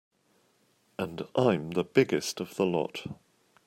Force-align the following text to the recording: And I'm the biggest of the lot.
And 0.97 1.27
I'm 1.35 1.69
the 1.69 1.83
biggest 1.83 2.39
of 2.39 2.55
the 2.55 2.65
lot. 2.65 3.03